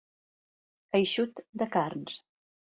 Eixut 1.01 1.45
de 1.63 1.71
carns. 1.79 2.21